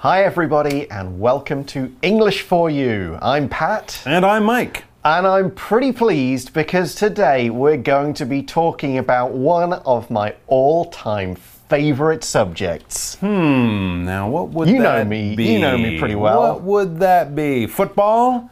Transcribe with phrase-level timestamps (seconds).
[0.00, 3.18] Hi, everybody, and welcome to English for You.
[3.20, 4.02] I'm Pat.
[4.06, 4.84] And I'm Mike.
[5.04, 10.34] And I'm pretty pleased because today we're going to be talking about one of my
[10.46, 13.16] all time favorite subjects.
[13.16, 15.52] Hmm, now what would You know me- be?
[15.52, 16.40] you know me pretty well.
[16.40, 17.66] What would that be?
[17.66, 18.50] Football?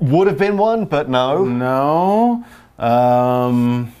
[0.00, 1.44] Would have been one, but no.
[1.44, 2.44] No.
[2.78, 3.92] Um,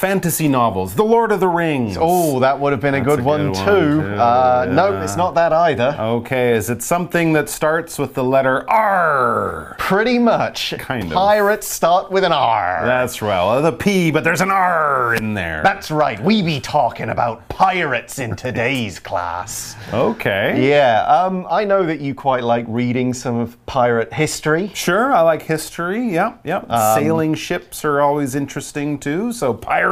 [0.00, 0.94] fantasy novels.
[0.94, 1.96] The Lord of the Rings.
[1.98, 4.02] Oh, that would have been a good, a one, good one, too.
[4.02, 5.96] too, Uh, No, it's not that either.
[5.98, 9.74] Okay, is it something that starts with the letter R?
[9.78, 10.74] Pretty much.
[10.78, 11.12] Kind of.
[11.12, 12.82] Pirates start with an R.
[12.84, 13.42] That's right.
[13.42, 15.62] Well, the P, but there's an R in there.
[15.64, 16.20] That's right.
[16.22, 19.76] We be talking about pirates in today's class.
[19.94, 20.68] okay.
[20.68, 24.70] Yeah, um, I know that you quite like reading some of pirate history.
[24.74, 26.12] Sure, I like history.
[26.12, 26.70] Yep, yep.
[26.70, 29.32] Um, sailing ships are always interesting too.
[29.32, 29.85] So, pirates,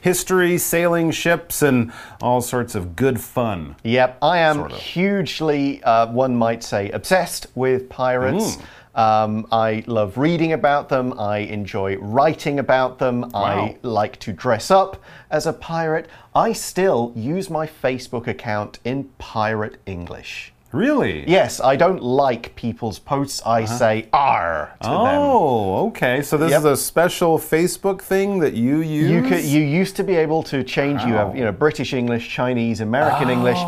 [0.00, 3.76] history, sailing ships, and all sorts of good fun.
[3.84, 4.78] Yep, I am Sort of.
[4.78, 8.56] hugely, uh, one might say, obsessed with pirates.
[8.56, 8.62] Mm.
[8.94, 11.18] Um, I love reading about them.
[11.18, 13.22] I enjoy writing about them.
[13.30, 13.30] Wow.
[13.40, 16.08] I like to dress up as a pirate.
[16.34, 20.52] I still use my Facebook account in pirate English.
[20.72, 21.28] Really?
[21.28, 23.42] Yes, I don't like people's posts.
[23.44, 23.78] I uh-huh.
[23.78, 24.96] say R to them.
[24.96, 26.22] Oh, okay.
[26.22, 26.60] So this Yep.
[26.60, 29.10] is a special Facebook thing that you use.
[29.10, 31.02] You could you used to be able to change.
[31.02, 33.58] You have you know British English, Chinese, American English.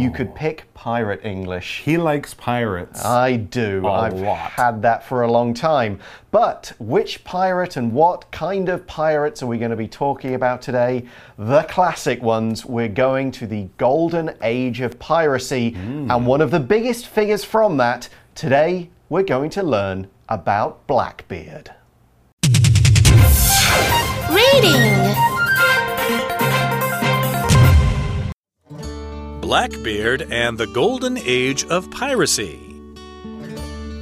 [0.00, 0.36] You could oh.
[0.36, 1.82] pick pirate English.
[1.84, 3.04] He likes pirates.
[3.04, 3.86] I do.
[3.86, 4.50] A I've lot.
[4.50, 6.00] had that for a long time.
[6.32, 10.60] But which pirate and what kind of pirates are we going to be talking about
[10.60, 11.06] today?
[11.38, 12.66] The classic ones.
[12.66, 15.70] We're going to the golden age of piracy.
[15.70, 16.10] Hmm.
[16.10, 21.70] And one of the biggest figures from that, today we're going to learn about Blackbeard.
[24.28, 25.31] Reading.
[29.52, 32.74] Blackbeard and the Golden Age of Piracy.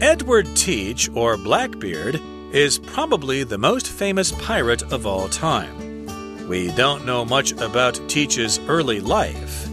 [0.01, 2.21] Edward Teach, or Blackbeard,
[2.53, 6.47] is probably the most famous pirate of all time.
[6.47, 9.69] We don't know much about Teach's early life.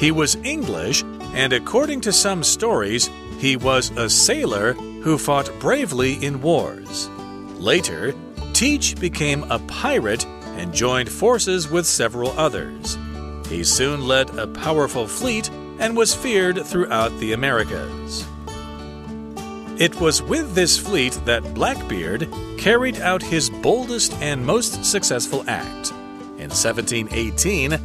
[0.00, 3.08] He was English, and according to some stories,
[3.38, 7.08] he was a sailor who fought bravely in wars.
[7.56, 8.16] Later,
[8.52, 10.26] Teach became a pirate
[10.58, 12.98] and joined forces with several others.
[13.50, 15.50] He soon led a powerful fleet
[15.80, 18.24] and was feared throughout the Americas.
[19.76, 25.90] It was with this fleet that Blackbeard carried out his boldest and most successful act.
[26.38, 27.76] In 1718,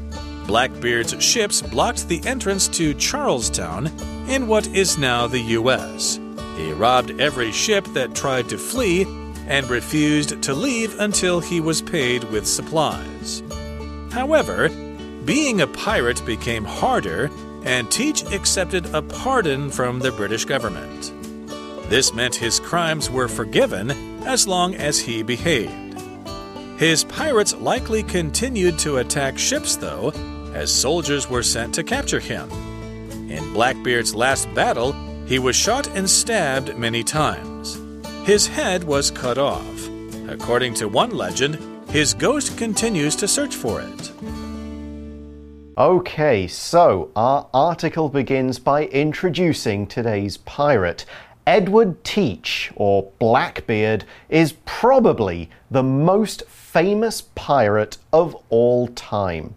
[0.46, 3.88] Blackbeard's ships blocked the entrance to Charlestown
[4.30, 6.20] in what is now the U.S.
[6.58, 9.06] He robbed every ship that tried to flee
[9.48, 13.42] and refused to leave until he was paid with supplies.
[14.12, 14.70] However,
[15.26, 17.32] being a pirate became harder,
[17.64, 21.12] and Teach accepted a pardon from the British government.
[21.90, 23.92] This meant his crimes were forgiven
[24.24, 26.00] as long as he behaved.
[26.78, 30.12] His pirates likely continued to attack ships, though,
[30.54, 32.50] as soldiers were sent to capture him.
[33.30, 34.94] In Blackbeard's last battle,
[35.26, 37.80] he was shot and stabbed many times.
[38.26, 39.90] His head was cut off.
[40.28, 41.58] According to one legend,
[41.90, 44.12] his ghost continues to search for it.
[45.78, 51.04] Okay, so our article begins by introducing today's pirate.
[51.46, 59.56] Edward Teach, or Blackbeard, is probably the most famous pirate of all time.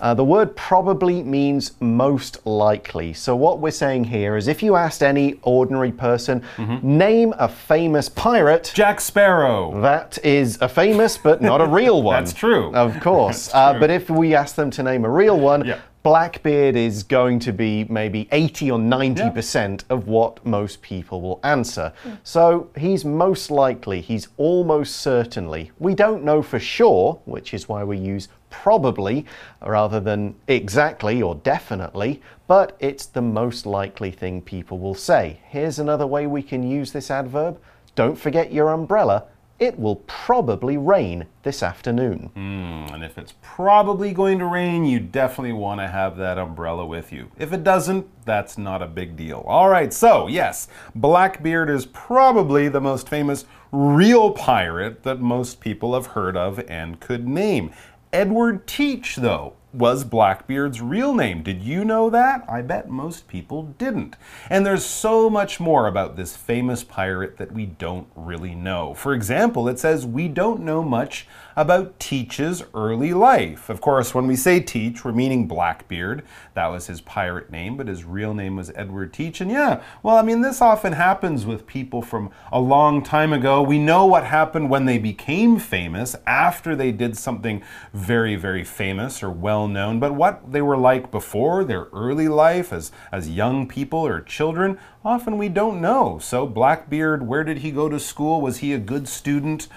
[0.00, 3.12] Uh, the word probably means most likely.
[3.12, 6.42] So, what we're saying here is if you asked any ordinary person,
[6.82, 9.80] name a famous pirate, Jack Sparrow.
[9.82, 12.22] that is a famous but not a real one.
[12.22, 12.72] That's true.
[12.74, 13.52] Of course.
[13.52, 15.80] Uh, but if we ask them to name a real one, Yeah.
[16.04, 21.92] Blackbeard is going to be maybe 80 or 90% of what most people will answer.
[22.22, 25.70] So he's most likely, he's almost certainly.
[25.78, 29.26] We don't know for sure, which is why we use probably
[29.64, 35.40] rather than exactly or definitely, but it's the most likely thing people will say.
[35.48, 37.60] Here's another way we can use this adverb.
[37.94, 39.24] Don't forget your umbrella.
[39.58, 42.30] It will probably rain this afternoon.
[42.34, 46.86] Hmm, and if it's probably going to rain, you definitely want to have that umbrella
[46.86, 47.32] with you.
[47.36, 49.44] If it doesn't, that's not a big deal.
[49.48, 55.94] All right, so yes, Blackbeard is probably the most famous real pirate that most people
[55.94, 57.72] have heard of and could name.
[58.12, 61.42] Edward Teach, though, was Blackbeard's real name.
[61.42, 62.42] Did you know that?
[62.48, 64.16] I bet most people didn't.
[64.48, 68.94] And there's so much more about this famous pirate that we don't really know.
[68.94, 73.68] For example, it says we don't know much about Teach's early life.
[73.68, 76.22] Of course, when we say Teach, we're meaning Blackbeard.
[76.54, 79.40] That was his pirate name, but his real name was Edward Teach.
[79.40, 83.60] And yeah, well, I mean, this often happens with people from a long time ago.
[83.60, 87.62] We know what happened when they became famous after they did something
[87.92, 89.98] very, very famous or well known.
[89.98, 94.78] But what they were like before, their early life as, as young people or children,
[95.04, 96.18] often we don't know.
[96.18, 98.40] So, Blackbeard, where did he go to school?
[98.40, 99.68] Was he a good student?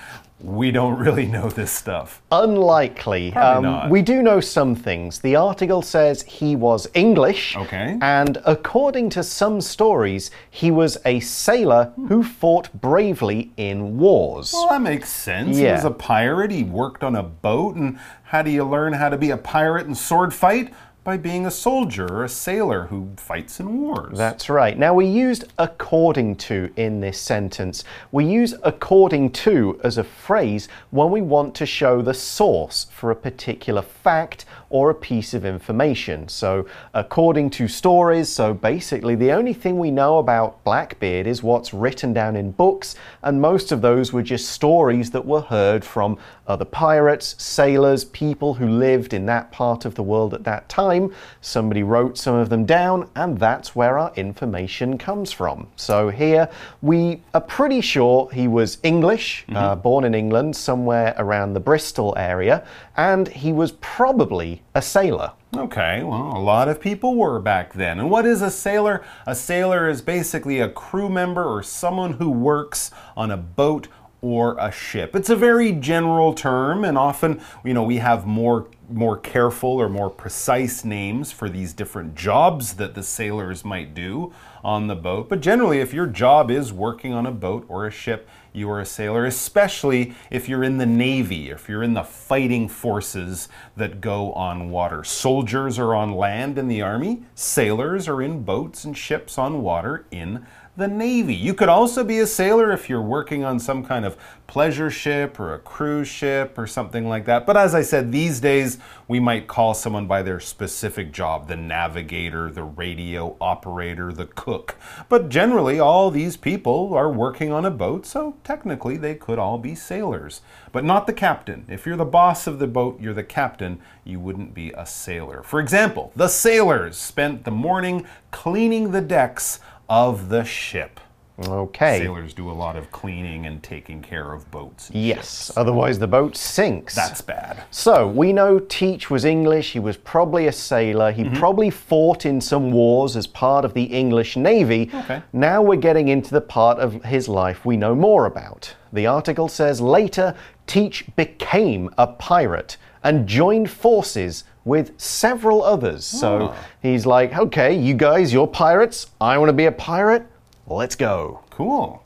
[0.43, 2.21] we don't really know this stuff.
[2.31, 3.33] Unlikely.
[3.33, 3.89] Um, not.
[3.89, 5.19] We do know some things.
[5.19, 7.55] The article says he was English.
[7.55, 7.97] Okay.
[8.01, 12.07] And according to some stories, he was a sailor hmm.
[12.07, 14.51] who fought bravely in wars.
[14.53, 15.57] Well, that makes sense.
[15.57, 16.51] He was a pirate.
[16.51, 17.75] He worked on a boat.
[17.75, 20.73] And how do you learn how to be a pirate and sword fight?
[21.03, 24.19] By being a soldier or a sailor who fights in wars.
[24.19, 24.77] That's right.
[24.77, 27.83] Now, we used according to in this sentence.
[28.11, 33.09] We use according to as a phrase when we want to show the source for
[33.09, 36.27] a particular fact or a piece of information.
[36.27, 41.73] So, according to stories, so basically the only thing we know about Blackbeard is what's
[41.73, 46.17] written down in books, and most of those were just stories that were heard from
[46.47, 51.13] other pirates, sailors, people who lived in that part of the world at that time.
[51.39, 55.67] Somebody wrote some of them down, and that's where our information comes from.
[55.75, 56.49] So here
[56.81, 62.13] we are pretty sure he was English, uh, born in England, somewhere around the Bristol
[62.17, 62.65] area,
[62.97, 65.33] and he was probably a sailor.
[65.55, 67.99] Okay, well, a lot of people were back then.
[67.99, 69.03] And what is a sailor?
[69.27, 73.87] A sailor is basically a crew member or someone who works on a boat
[74.21, 75.15] or a ship.
[75.15, 79.87] It's a very general term and often, you know, we have more more careful or
[79.87, 84.33] more precise names for these different jobs that the sailors might do
[84.63, 85.29] on the boat.
[85.29, 88.79] But generally, if your job is working on a boat or a ship, you are
[88.79, 94.01] a sailor, especially if you're in the Navy, if you're in the fighting forces that
[94.01, 95.03] go on water.
[95.03, 100.05] Soldiers are on land in the Army, sailors are in boats and ships on water
[100.11, 100.45] in
[100.77, 101.35] the Navy.
[101.35, 105.39] You could also be a sailor if you're working on some kind of pleasure ship
[105.39, 107.45] or a cruise ship or something like that.
[107.45, 108.77] But as I said, these days
[109.07, 114.75] we might call someone by their specific job the navigator, the radio operator, the cook.
[115.09, 119.57] But generally, all these people are working on a boat, so technically they could all
[119.57, 120.41] be sailors.
[120.71, 121.65] But not the captain.
[121.67, 125.43] If you're the boss of the boat, you're the captain, you wouldn't be a sailor.
[125.43, 129.59] For example, the sailors spent the morning cleaning the decks
[129.91, 131.01] of the ship.
[131.37, 131.99] Okay.
[131.99, 134.89] Sailors do a lot of cleaning and taking care of boats.
[134.93, 135.57] Yes, ships.
[135.57, 136.95] otherwise the boat sinks.
[136.95, 137.63] That's bad.
[137.71, 141.35] So we know Teach was English, he was probably a sailor, he mm-hmm.
[141.35, 144.89] probably fought in some wars as part of the English Navy.
[144.93, 145.21] Okay.
[145.33, 148.73] Now we're getting into the part of his life we know more about.
[148.93, 150.35] The article says later
[150.67, 156.05] Teach became a pirate and joined forces with several others.
[156.05, 156.55] So Ah.
[156.81, 160.25] he's like, okay, you guys, you're pirates, I want to be a pirate,
[160.67, 161.39] let's go.
[161.49, 162.03] Cool.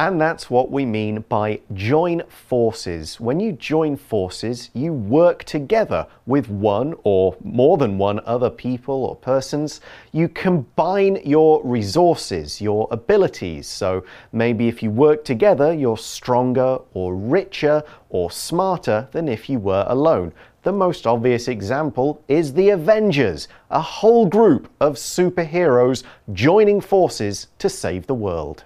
[0.00, 3.18] And that's what we mean by join forces.
[3.18, 9.04] When you join forces, you work together with one or more than one other people
[9.04, 9.80] or persons.
[10.12, 13.66] You combine your resources, your abilities.
[13.66, 19.58] So maybe if you work together, you're stronger or richer or smarter than if you
[19.58, 20.32] were alone.
[20.64, 27.68] The most obvious example is the Avengers, a whole group of superheroes joining forces to
[27.68, 28.64] save the world.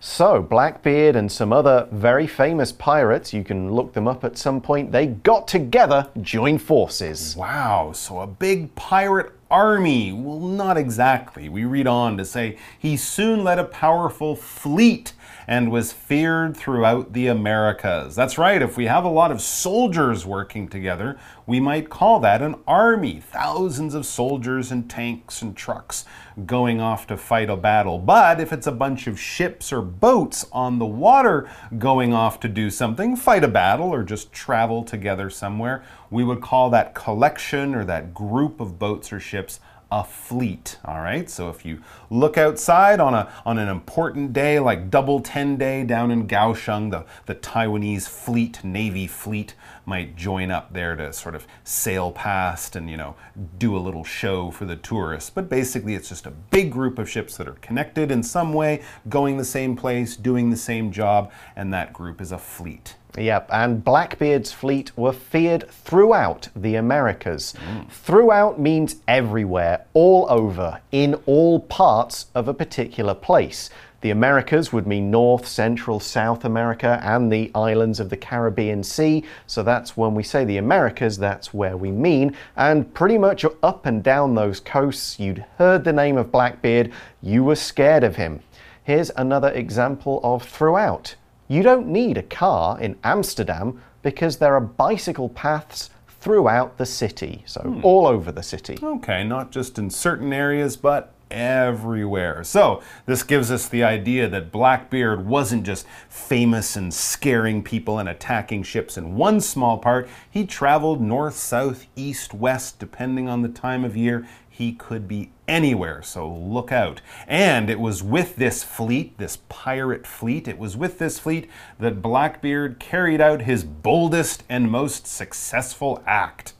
[0.00, 4.60] So, Blackbeard and some other very famous pirates, you can look them up at some
[4.60, 7.36] point, they got together, joined forces.
[7.36, 10.12] Wow, so a big pirate army?
[10.12, 11.48] Well, not exactly.
[11.48, 15.12] We read on to say he soon led a powerful fleet
[15.46, 18.16] and was feared throughout the Americas.
[18.16, 22.42] That's right, if we have a lot of soldiers working together, we might call that
[22.42, 23.20] an army.
[23.20, 26.04] Thousands of soldiers and tanks and trucks
[26.44, 27.98] going off to fight a battle.
[27.98, 31.48] But if it's a bunch of ships or boats on the water
[31.78, 36.40] going off to do something, fight a battle or just travel together somewhere, we would
[36.40, 39.60] call that collection or that group of boats or ships
[39.90, 40.78] a fleet.
[40.84, 41.30] All right.
[41.30, 45.84] So if you look outside on a on an important day like Double Ten Day
[45.84, 51.36] down in Kaohsiung, the the Taiwanese fleet, Navy fleet, might join up there to sort
[51.36, 53.14] of sail past and you know
[53.58, 55.30] do a little show for the tourists.
[55.30, 58.82] But basically, it's just a big group of ships that are connected in some way,
[59.08, 62.96] going the same place, doing the same job, and that group is a fleet.
[63.16, 67.54] Yep, and Blackbeard's fleet were feared throughout the Americas.
[67.88, 73.70] Throughout means everywhere, all over, in all parts of a particular place.
[74.02, 79.24] The Americas would mean North, Central, South America, and the islands of the Caribbean Sea.
[79.46, 82.36] So that's when we say the Americas, that's where we mean.
[82.56, 86.92] And pretty much up and down those coasts, you'd heard the name of Blackbeard,
[87.22, 88.40] you were scared of him.
[88.84, 91.16] Here's another example of throughout.
[91.48, 97.42] You don't need a car in Amsterdam because there are bicycle paths throughout the city,
[97.46, 97.84] so hmm.
[97.84, 98.78] all over the city.
[98.82, 102.44] Okay, not just in certain areas, but everywhere.
[102.44, 108.08] So, this gives us the idea that Blackbeard wasn't just famous and scaring people and
[108.08, 110.08] attacking ships in one small part.
[110.30, 114.26] He traveled north, south, east, west, depending on the time of year.
[114.48, 117.02] He could be anywhere, so look out.
[117.26, 122.00] And it was with this fleet, this pirate fleet, it was with this fleet that
[122.00, 126.54] Blackbeard carried out his boldest and most successful act.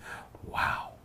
[0.45, 0.96] Wow.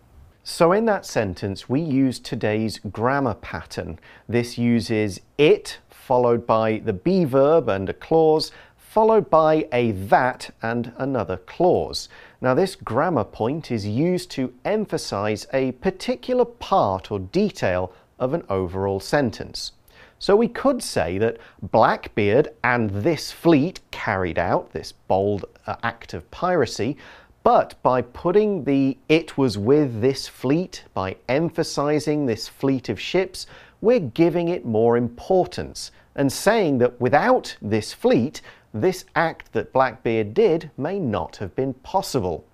[0.54, 3.98] So, in that sentence, we use today's grammar pattern.
[4.28, 10.54] This uses it followed by the be verb and a clause, followed by a that
[10.62, 12.10] and another clause.
[12.42, 18.44] Now, this grammar point is used to emphasize a particular part or detail of an
[18.50, 19.72] overall sentence.
[20.20, 26.14] So we could say that Blackbeard and this fleet carried out this bold uh, act
[26.14, 26.98] of piracy,
[27.44, 33.48] but by putting the it was with this fleet, by emphasizing this fleet of ships,
[33.82, 38.42] we're giving it more importance and saying that without this fleet,
[38.74, 42.46] this act that Blackbeard did may not have been possible.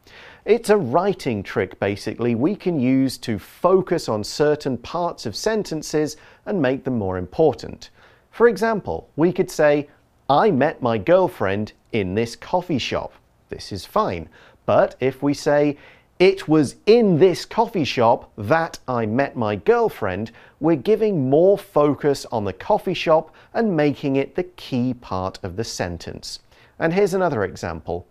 [0.46, 6.16] It's a writing trick, basically, we can use to focus on certain parts of sentences
[6.46, 7.90] and make them more important.
[8.32, 9.90] For example, we could say,
[10.30, 13.12] I met my girlfriend in this coffee shop.
[13.50, 14.30] This is fine.
[14.68, 15.78] But if we say,
[16.20, 22.26] it was in this coffee shop that I met my girlfriend, we're giving more focus
[22.32, 26.40] on the coffee shop and making it the key part of the sentence.
[26.80, 28.08] And here's another example.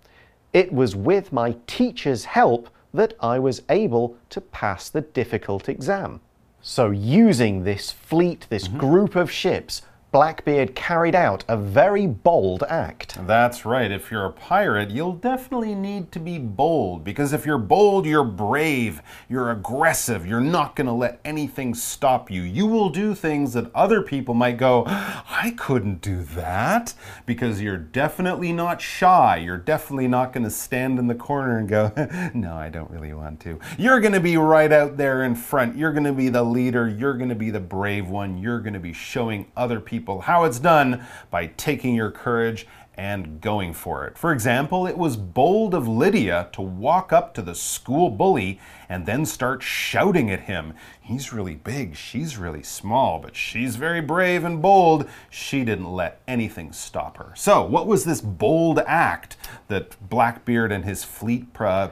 [0.53, 6.21] It was with my teacher's help that I was able to pass the difficult exam.
[6.63, 8.79] So, using this fleet, this mm-hmm.
[8.79, 9.83] group of ships,
[10.17, 13.19] Blackbeard carried out a very bold act.
[13.27, 13.93] That's right.
[13.93, 18.25] If you're a pirate, you'll definitely need to be bold because if you're bold, you're
[18.25, 22.41] brave, you're aggressive, you're not going to let anything stop you.
[22.41, 26.95] You will do things that other people might go, I couldn't do that
[27.27, 29.37] because you're definitely not shy.
[29.37, 31.93] You're definitely not going to stand in the corner and go,
[32.33, 33.61] No, I don't really want to.
[33.77, 35.77] You're going to be right out there in front.
[35.77, 36.89] You're going to be the leader.
[36.89, 38.39] You're going to be the brave one.
[38.39, 43.41] You're going to be showing other people how it's done by taking your courage and
[43.41, 44.17] going for it.
[44.17, 48.59] For example, it was bold of Lydia to walk up to the school bully
[48.89, 50.75] and then start shouting at him.
[51.01, 55.09] He's really big, she's really small, but she's very brave and bold.
[55.31, 57.33] She didn't let anything stop her.
[57.37, 59.37] So, what was this bold act
[59.69, 61.89] that Blackbeard and his fleet uh,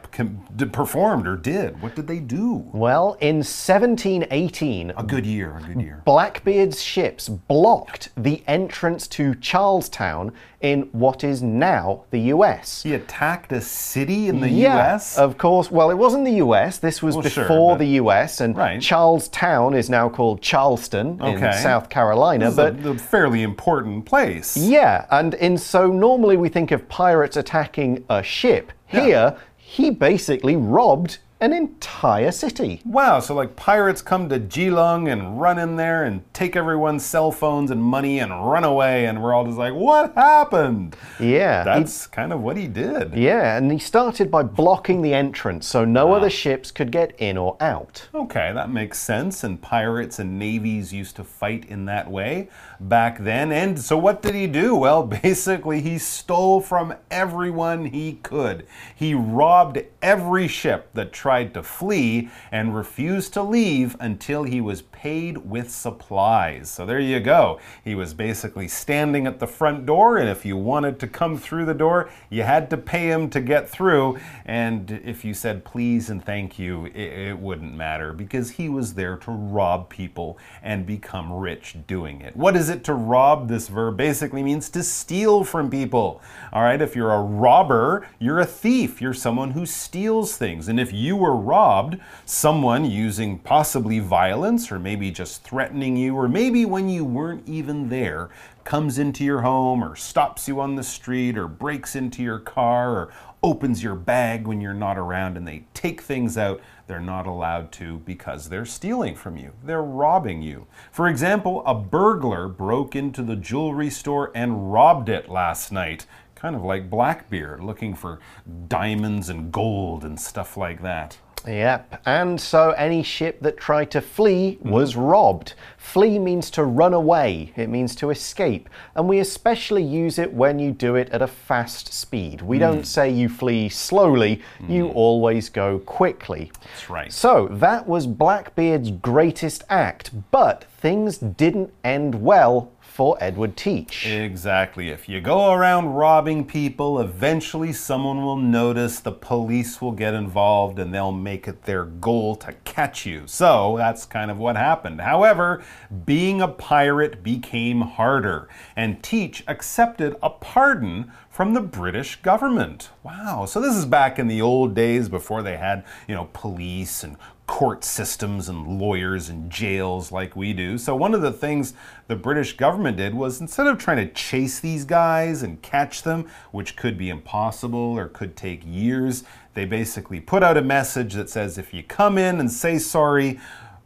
[0.73, 1.81] performed or did?
[1.81, 2.65] What did they do?
[2.73, 6.03] Well, in 1718, A good year, a good year.
[6.05, 10.33] Blackbeard's ships blocked the entrance to Charlestown
[10.65, 12.83] in what is now the US.
[12.83, 15.19] He attacked a city in the yeah, US?
[15.19, 15.71] Of course.
[15.71, 16.79] Well, it wasn't the US.
[16.85, 18.81] This was Well, before sure, the US, and Right.
[18.81, 22.51] Charlestown is now called Charleston in South Carolina.
[22.51, 24.57] But a, a fairly important place.
[24.57, 28.73] yeah, and in so normally we think of pirates attacking a ship.
[28.87, 32.81] Here, he basically robbed an entire city.
[32.87, 37.31] Wow, so like pirates come to Geelong and run in there and take everyone's cell
[37.31, 40.97] phones and money and run away, and we're all just like, what happened?
[41.21, 43.15] Yeah, he- That's kind of what he did.
[43.15, 47.37] yeah, and he started by blocking the entrance so no other ships could get in
[47.37, 48.09] or out.
[48.15, 49.45] Okay, that makes sense.
[49.45, 52.49] And pirates and navies used to fight in that way
[52.81, 53.53] back then.
[53.53, 54.75] And so, what did he do?
[54.75, 58.67] Well, basically, he stole from everyone he could.
[58.95, 64.83] He robbed every ship that tried to flee and refused to leave until he was
[64.83, 66.71] paid with supplies.
[66.71, 67.59] So, there you go.
[67.83, 71.65] He was basically standing at the front door, and if you wanted to come through
[71.65, 74.19] the door, you had to pay him to get through.
[74.45, 78.95] And if you said please and thank you, it, it wouldn't matter because he was
[78.95, 82.37] there to rob people and become rich doing it.
[82.37, 83.49] What is it to rob?
[83.49, 86.21] This verb basically means to steal from people.
[86.53, 89.01] All right, if you're a robber, you're a thief.
[89.01, 90.69] You're someone who steals things.
[90.69, 96.29] And if you were robbed, someone using possibly violence or maybe just threatening you, or
[96.29, 98.29] maybe when you weren't even there,
[98.65, 102.91] comes into your home or stops you on the street or breaks into your car
[102.91, 103.13] or
[103.43, 107.73] opens your bag when you're not around and they take things out they're not allowed
[107.73, 109.53] to because they're stealing from you.
[109.65, 110.67] They're robbing you.
[110.93, 116.07] For example, a burglar broke into the jewelry store and robbed it last night.
[116.45, 118.21] Kind of like Blackbeard, looking for
[118.69, 121.17] diamonds and gold and stuff like that.
[121.47, 125.01] Yep, and so any ship that tried to flee was mm-hmm.
[125.01, 125.55] robbed.
[125.79, 130.59] Flee means to run away, it means to escape, and we especially use it when
[130.59, 132.43] you do it at a fast speed.
[132.43, 132.87] We don't mm.
[132.87, 134.95] say you flee slowly, you mm.
[134.95, 136.53] always go quickly.
[136.63, 137.11] That's right.
[137.11, 144.07] So that was Blackbeard's greatest act, but things didn't end well for Edward Teach.
[144.07, 144.91] Exactly.
[144.91, 150.79] If you go around robbing people, eventually someone will notice, the police will get involved,
[150.79, 153.25] and they'll make it their goal to catch you.
[153.27, 155.01] So that's kind of what happened.
[155.01, 155.65] However,
[156.05, 162.91] being a pirate became harder, and Teach accepted a pardon from the British government.
[163.03, 163.45] Wow.
[163.45, 167.17] So this is back in the old days before they had, you know, police and
[167.47, 170.79] court systems and lawyers and jails like we do.
[170.79, 171.75] So, one of the things
[172.09, 176.29] the British government did was instead of trying to chase these guys and catch them,
[176.53, 179.25] which could be impossible or could take years,
[179.55, 183.39] they basically put out a message that says if you come in and say sorry,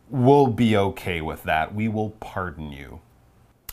[0.09, 1.75] we'll be okay with that.
[1.75, 3.01] We will pardon you.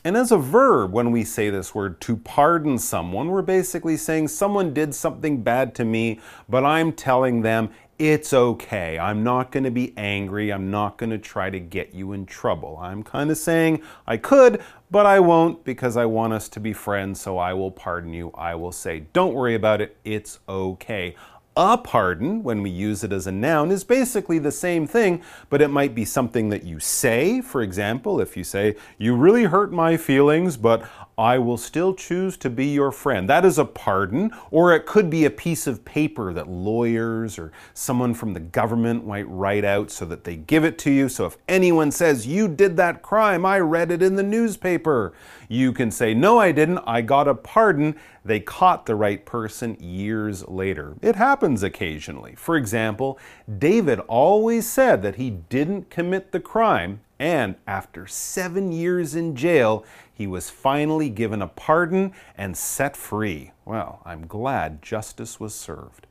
[0.06, 4.28] And as a verb, when we say this word to pardon someone, we're basically saying
[4.28, 9.00] someone did something bad to me, but I'm telling them it's okay.
[9.00, 10.52] I'm not going to be angry.
[10.52, 12.78] I'm not going to try to get you in trouble.
[12.82, 14.62] I'm kind of saying I could,
[14.92, 18.32] but I won't because I want us to be friends, so I will pardon you.
[18.36, 19.98] I will say, don't worry about it.
[20.04, 21.16] It's okay.
[21.58, 25.62] A pardon, when we use it as a noun, is basically the same thing, but
[25.62, 27.40] it might be something that you say.
[27.40, 30.86] For example, if you say, You really hurt my feelings, but
[31.18, 33.30] I will still choose to be your friend.
[33.30, 37.54] That is a pardon, or it could be a piece of paper that lawyers or
[37.74, 41.08] someone from the government might write out so that they give it to you.
[41.08, 45.14] So if anyone says, You did that crime, I read it in the newspaper,
[45.48, 47.96] you can say, No, I didn't, I got a pardon.
[48.24, 50.96] They caught the right person years later.
[51.02, 52.36] It happens occasionally.
[52.36, 53.20] For example,
[53.58, 59.86] David always said that he didn't commit the crime, and after seven years in jail,
[60.14, 63.52] he was finally given a pardon and set free.
[63.66, 66.08] Well, I'm glad justice was served.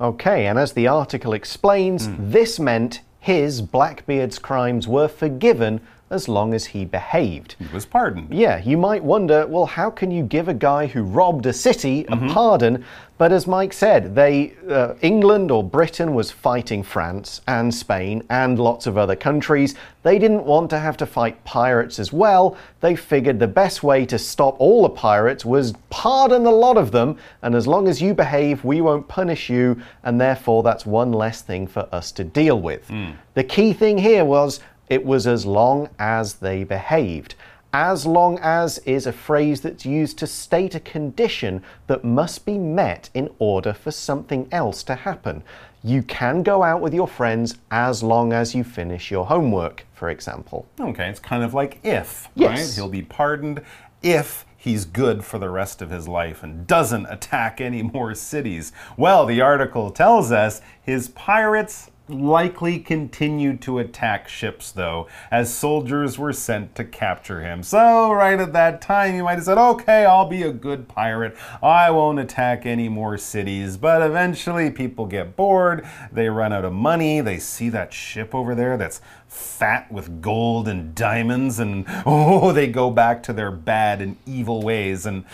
[0.00, 2.30] Okay, and as the article explains, hmm.
[2.30, 5.80] this meant his, Blackbeard's crimes were forgiven
[6.10, 7.54] as long as he behaved.
[7.58, 8.34] He was pardoned.
[8.34, 12.04] Yeah, you might wonder, well, how can you give a guy who robbed a city
[12.08, 12.84] a pardon?
[13.16, 18.58] But as Mike said, they uh, England or Britain was fighting France and Spain and
[18.58, 19.74] lots of other countries.
[20.02, 22.56] They didn't want to have to fight pirates as well.
[22.80, 26.90] They figured the best way to stop all the pirates was pardon a lot of
[26.92, 31.12] them, and as long as you behave, we won't punish you, and therefore that's one
[31.12, 32.90] less thing for us to deal with.
[33.34, 37.34] The key thing here was it was as long as they behaved.
[37.72, 42.58] As long as is a phrase that's used to state a condition that must be
[42.58, 45.44] met in order for something else to happen.
[45.84, 50.10] You can go out with your friends as long as you finish your homework, for
[50.10, 50.66] example.
[50.80, 52.48] Okay, it's kind of like if, Yes.
[52.50, 52.74] right?
[52.74, 53.62] He'll be pardoned
[54.02, 58.72] if he's good for the rest of his life and doesn't attack any more cities.
[58.96, 66.18] Well, the article tells us his pirates likely continued to attack ships, though, as soldiers
[66.18, 67.62] were sent to capture him.
[67.62, 71.36] So, right at that time, he might have said, Okay, I'll be a good pirate.
[71.62, 73.76] I won't attack any more cities.
[73.76, 75.86] But eventually, people get bored.
[76.12, 77.20] They run out of money.
[77.20, 82.66] They see that ship over there that's fat with gold and diamonds, and oh, they
[82.66, 85.06] go back to their bad and evil ways.
[85.06, 85.24] And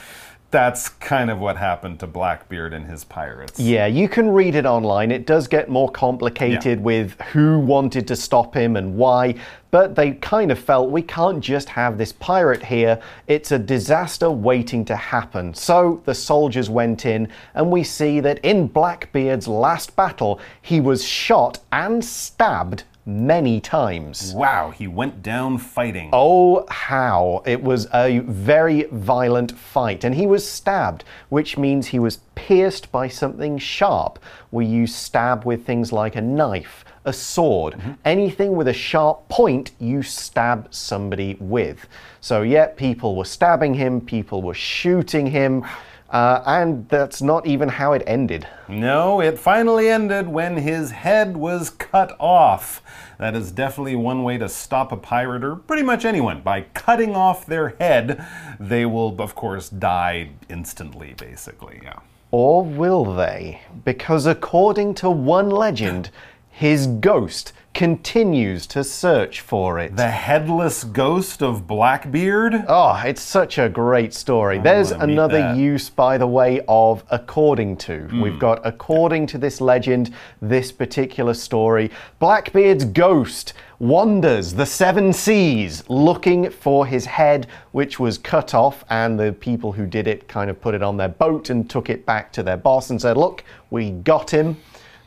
[0.50, 3.58] that's kind of what happened to Blackbeard and his pirates.
[3.58, 5.10] Yeah, you can read it online.
[5.10, 6.84] It does get more complicated Yeah.
[6.84, 9.34] with who wanted to stop him and why,
[9.70, 12.98] but they kind of felt we can't just have this pirate here.
[13.26, 15.52] It's a disaster waiting to happen.
[15.52, 21.04] So the soldiers went in, and we see that in Blackbeard's last battle, he was
[21.04, 24.34] shot and stabbed many times.
[24.34, 26.10] Wow, he went down fighting.
[26.12, 27.42] Oh, how.
[27.46, 32.90] It was a very violent fight, and he was stabbed, which means he was pierced
[32.90, 34.18] by something sharp.
[34.50, 37.92] We use stab with things like a knife, a sword, mm-hmm.
[38.04, 41.86] anything with a sharp point, you stab somebody with.
[42.20, 45.64] So, yeah, people were stabbing him, people were shooting him.
[46.10, 48.46] Uh, and that's not even how it ended.
[48.68, 52.80] No, it finally ended when his head was cut off.
[53.18, 56.42] That is definitely one way to stop a pirate or pretty much anyone.
[56.42, 58.24] By cutting off their head,
[58.60, 61.80] they will, of course, die instantly, basically.
[61.82, 61.98] Yeah.
[62.30, 63.62] Or will they?
[63.84, 66.10] Because according to one legend,
[66.50, 69.94] his ghost continues to search for it.
[69.94, 72.64] The headless ghost of Blackbeard?
[72.66, 74.58] Oh, it's such a great story.
[74.58, 78.04] There's another use, by the way, of according to.
[78.04, 78.22] Hmm.
[78.22, 81.90] We've got according to this legend, this particular story.
[82.18, 89.20] Blackbeard's ghost wanders the seven seas looking for his head, which was cut off, and
[89.20, 92.06] the people who did it kind of put it on their boat and took it
[92.06, 94.56] back to their boss and said, Look, we got him.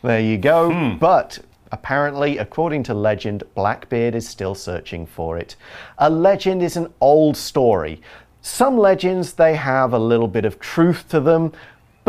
[0.03, 0.71] There you go.
[0.71, 0.97] Hmm.
[0.97, 1.39] But
[1.71, 5.55] Apparently, according to legend, Blackbeard is still searching for it.
[5.97, 8.01] A legend is an old story.
[8.41, 11.51] Some legends they have a little bit of truth to them,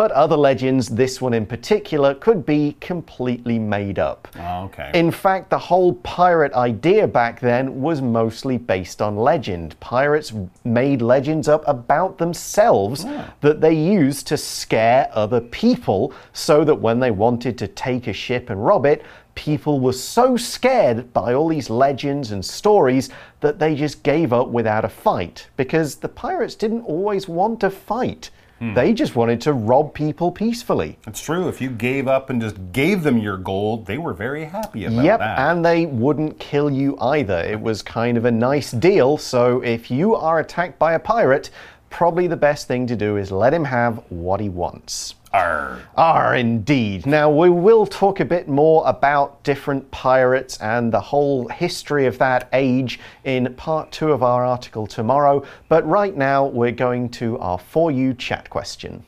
[0.00, 4.28] but other legends, this one in particular, could be completely made up.
[4.38, 4.90] Oh, okay.
[4.94, 9.78] In fact, the whole pirate idea back then was mostly based on legend.
[9.78, 10.32] Pirates
[10.64, 13.30] made legends up about themselves ah.
[13.42, 18.12] that they used to scare other people so that when they wanted to take a
[18.14, 19.02] ship and rob it,
[19.40, 23.08] people were so scared by all these legends and stories
[23.40, 27.70] that they just gave up without a fight because the pirates didn't always want to
[27.70, 28.28] fight.
[28.58, 28.74] Hmm.
[28.74, 30.98] They just wanted to rob people peacefully.
[31.06, 31.48] It's true.
[31.48, 35.02] If you gave up and just gave them your gold, they were very happy about
[35.06, 35.38] Yep, that.
[35.38, 37.38] and they wouldn't kill you either.
[37.38, 39.16] It was kind of a nice deal.
[39.16, 41.48] So if you are attacked by a pirate,
[41.90, 45.14] probably the best thing to do is let him have what he wants.
[45.32, 45.82] Arr.
[45.96, 47.06] Are indeed.
[47.06, 52.18] Now, we will talk a bit more about different pirates and the whole history of
[52.18, 57.38] that age in part two of our article tomorrow, but right now we're going to
[57.38, 59.04] our For You chat question.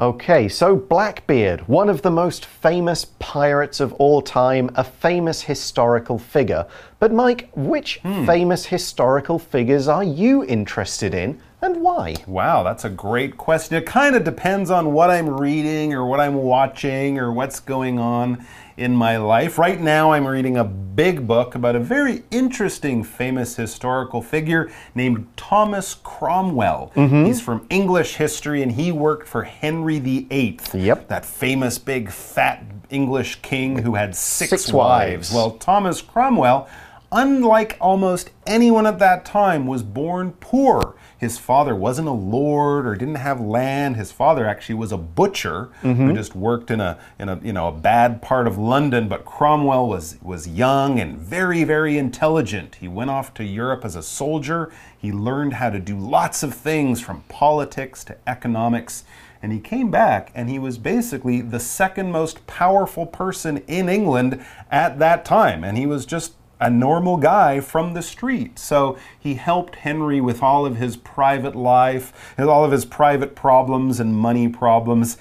[0.00, 6.18] Okay, so Blackbeard, one of the most famous pirates of all time, a famous historical
[6.18, 6.66] figure.
[6.98, 8.24] But, Mike, which hmm.
[8.24, 12.14] famous historical figures are you interested in and why?
[12.26, 13.76] Wow, that's a great question.
[13.76, 17.98] It kind of depends on what I'm reading or what I'm watching or what's going
[17.98, 18.46] on
[18.80, 19.58] in my life.
[19.58, 25.28] Right now, I'm reading a big book about a very interesting, famous historical figure named
[25.36, 26.90] Thomas Cromwell.
[26.96, 27.26] Mm-hmm.
[27.26, 30.58] He's from English history and he worked for Henry VIII.
[30.72, 31.08] Yep.
[31.08, 35.30] That famous, big, fat English king who had six, Six wives.
[35.30, 35.34] wives.
[35.34, 36.66] Well, Thomas Cromwell,
[37.12, 40.94] unlike almost anyone at that time, was born poor.
[41.20, 43.96] His father wasn't a lord or didn't have land.
[43.96, 46.14] His father actually was a butcher who mm-hmm.
[46.14, 49.06] just worked in a in a you know a bad part of London.
[49.06, 52.76] But Cromwell was was young and very very intelligent.
[52.76, 54.72] He went off to Europe as a soldier.
[54.96, 59.04] He learned how to do lots of things from politics to economics.
[59.42, 64.42] And he came back and he was basically the second most powerful person in England
[64.70, 65.64] at that time.
[65.64, 68.58] And he was just a normal guy from the street.
[68.58, 73.98] So he helped Henry with all of his private life, all of his private problems
[73.98, 75.16] and money problems.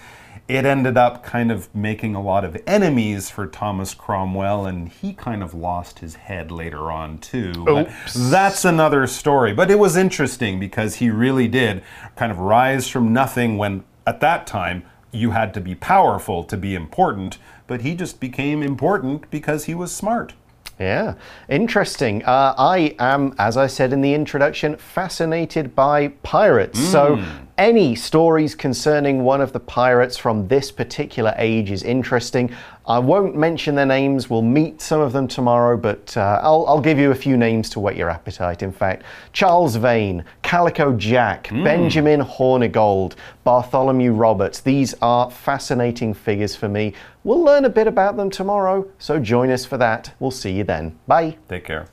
[0.49, 5.13] It ended up kind of making a lot of enemies for Thomas Cromwell, and he
[5.13, 7.53] kind of lost his head later on, too.
[7.63, 9.53] But that's another story.
[9.53, 11.83] But it was interesting because he really did
[12.15, 16.57] kind of rise from nothing when, at that time, you had to be powerful to
[16.57, 17.37] be important.
[17.67, 20.33] But he just became important because he was smart.
[20.79, 21.15] Yeah,
[21.49, 22.23] interesting.
[22.23, 26.79] Uh, I am, as I said in the introduction, fascinated by pirates.
[26.79, 27.21] So,
[27.59, 32.49] any stories concerning one of the pirates from this particular age is interesting.
[32.87, 36.79] I won't mention their names, we'll meet some of them tomorrow, but uh, I'll, I'll
[36.79, 38.63] give you a few names to whet your appetite.
[38.63, 44.61] In fact, Charles Vane, Calico Jack, Benjamin Hornigold, Bartholomew Roberts.
[44.61, 46.93] These are fascinating figures for me.
[47.25, 50.13] We'll learn a bit about them tomorrow, so join us for that.
[50.21, 50.97] We'll see you then.
[51.07, 51.35] Bye.
[51.49, 51.87] Take care.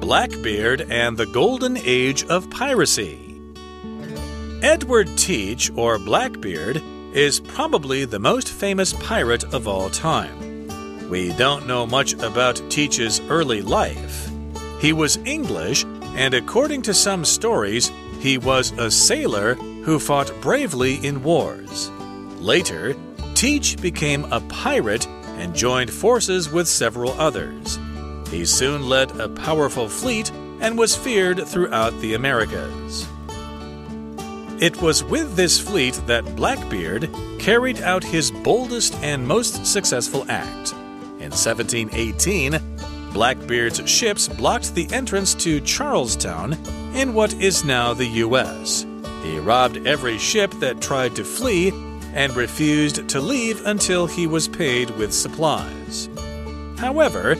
[0.00, 3.27] Blackbeard and the Golden Age of Piracy.
[4.62, 11.08] Edward Teach, or Blackbeard, is probably the most famous pirate of all time.
[11.08, 14.28] We don't know much about Teach's early life.
[14.80, 15.84] He was English,
[16.16, 21.88] and according to some stories, he was a sailor who fought bravely in wars.
[22.40, 22.96] Later,
[23.34, 25.06] Teach became a pirate
[25.38, 27.78] and joined forces with several others.
[28.28, 33.06] He soon led a powerful fleet and was feared throughout the Americas.
[34.60, 40.72] It was with this fleet that Blackbeard, carried out his boldest and most successful act.
[41.20, 42.60] In 1718,
[43.12, 46.54] Blackbeard's ships blocked the entrance to Charlestown
[46.92, 48.84] in what is now the U.S.
[49.22, 51.68] He robbed every ship that tried to flee
[52.12, 56.08] and refused to leave until he was paid with supplies.
[56.78, 57.36] However,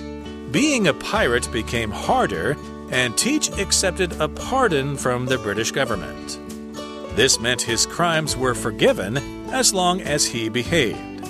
[0.53, 2.57] being a pirate became harder,
[2.91, 6.39] and Teach accepted a pardon from the British government.
[7.19, 9.17] This meant his crimes were forgiven
[9.51, 11.27] as long as he behaved.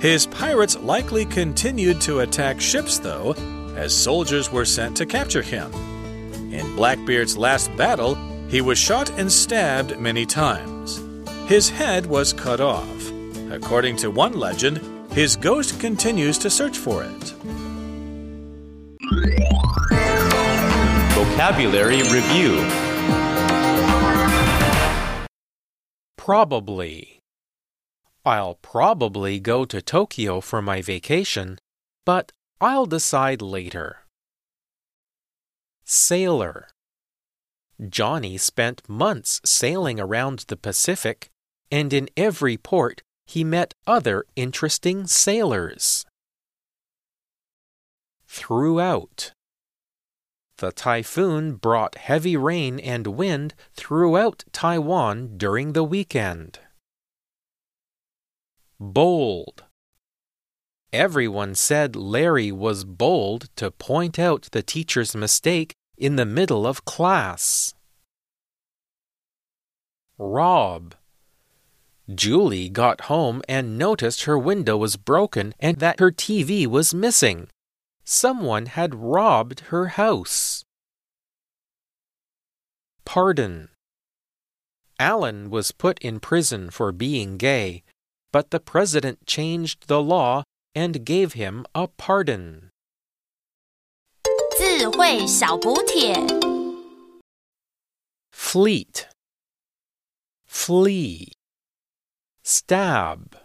[0.00, 3.32] His pirates likely continued to attack ships, though,
[3.76, 5.72] as soldiers were sent to capture him.
[6.52, 8.16] In Blackbeard's last battle,
[8.48, 11.00] he was shot and stabbed many times.
[11.46, 13.12] His head was cut off.
[13.52, 14.80] According to one legend,
[15.12, 17.34] his ghost continues to search for it.
[21.14, 22.84] Vocabulary Review
[26.24, 27.20] Probably.
[28.24, 31.58] I'll probably go to Tokyo for my vacation,
[32.06, 32.32] but
[32.62, 34.06] I'll decide later.
[35.84, 36.68] Sailor.
[37.90, 41.28] Johnny spent months sailing around the Pacific,
[41.70, 46.06] and in every port he met other interesting sailors.
[48.26, 49.32] Throughout.
[50.58, 56.60] The typhoon brought heavy rain and wind throughout Taiwan during the weekend.
[58.78, 59.64] Bold.
[60.92, 66.84] Everyone said Larry was bold to point out the teacher's mistake in the middle of
[66.84, 67.74] class.
[70.18, 70.94] Rob.
[72.14, 77.48] Julie got home and noticed her window was broken and that her TV was missing.
[78.03, 80.63] Someone had robbed her house.
[83.05, 83.69] Pardon.
[84.99, 87.83] Alan was put in prison for being gay,
[88.31, 90.43] but the president changed the law
[90.75, 92.69] and gave him a pardon.
[94.57, 96.13] 智慧小补帖。
[98.31, 99.07] Fleet.
[100.45, 101.31] Flee.
[102.43, 103.37] Stab.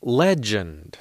[0.00, 0.96] Legend.